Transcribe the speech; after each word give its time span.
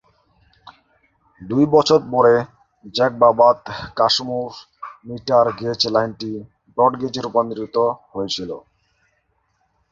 দুই 1.41 1.63
বছর 1.75 1.99
পরে, 2.13 2.35
জ্যাকবাবাদ-কাশমোর 2.85 4.51
মিটার-গেজ 5.05 5.81
লাইনটি 5.95 6.31
ব্রডগেজে 6.77 7.21
রূপান্তরিত 7.21 7.77
হয়েছিল। 8.13 8.49